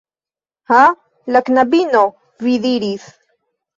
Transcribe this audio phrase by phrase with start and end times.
[0.71, 0.79] Ha?
[1.35, 2.01] La knabino,
[2.47, 3.09] vi diris